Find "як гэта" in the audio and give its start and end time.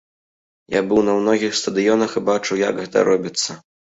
2.69-3.05